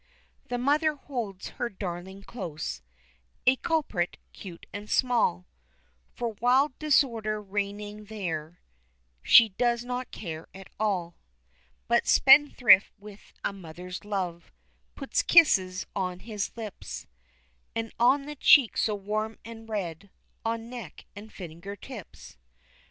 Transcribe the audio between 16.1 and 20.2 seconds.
his lips, And on the cheeks so warm and red,